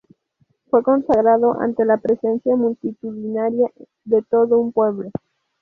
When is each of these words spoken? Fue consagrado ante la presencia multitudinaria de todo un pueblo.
Fue 0.71 0.81
consagrado 0.81 1.59
ante 1.61 1.85
la 1.85 1.97
presencia 1.99 2.55
multitudinaria 2.55 3.69
de 4.03 4.23
todo 4.23 4.57
un 4.57 4.71
pueblo. 4.71 5.11